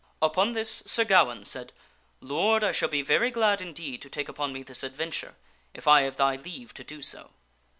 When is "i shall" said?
2.63-2.89